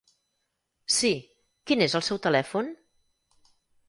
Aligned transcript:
Sí, 0.93 1.11
quin 1.71 1.83
és 1.87 1.95
el 1.99 2.05
seu 2.07 2.21
telèfon? 2.23 2.73